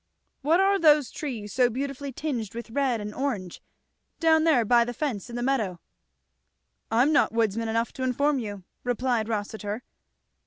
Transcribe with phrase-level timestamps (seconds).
[0.41, 3.61] "What are those trees so beautifully tinged with red and orange?
[4.19, 5.79] down there by the fence in the meadow."
[6.89, 9.83] "I am not woodsman enough to inform you," replied Rossitur.